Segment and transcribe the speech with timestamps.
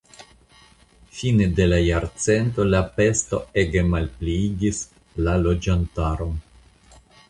[1.17, 4.85] Fine de la jarcento la pesto ege malpliigis
[5.29, 6.39] la loĝantaron.